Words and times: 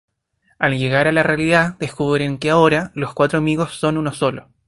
Al 0.57 0.79
llegar 0.79 1.07
a 1.07 1.11
la 1.11 1.21
realidad, 1.21 1.75
descubren 1.77 2.39
que 2.39 2.49
ahora, 2.49 2.89
los 2.95 3.13
cuatro 3.13 3.37
amigos 3.37 3.75
son 3.75 3.99
uno 3.99 4.11
solo. 4.11 4.47